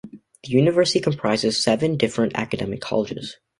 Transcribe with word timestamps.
The 0.43 0.49
university 0.49 0.99
comprises 0.99 1.63
seven 1.63 1.95
different 1.95 2.31
academic 2.35 2.81
colleges. 2.81 3.37